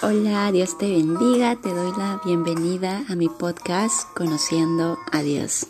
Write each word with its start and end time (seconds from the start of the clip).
Hola, 0.00 0.52
Dios 0.52 0.78
te 0.78 0.88
bendiga, 0.88 1.56
te 1.56 1.74
doy 1.74 1.90
la 1.98 2.20
bienvenida 2.24 3.02
a 3.08 3.16
mi 3.16 3.28
podcast 3.28 4.06
Conociendo 4.14 4.96
a 5.10 5.22
Dios. 5.22 5.66